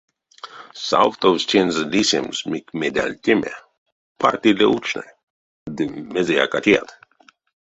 [0.87, 3.53] Савтовсь тензэ лисемс мик медальтеме:
[4.19, 5.05] парт иля учне,
[5.75, 6.89] ды мезеяк а теят.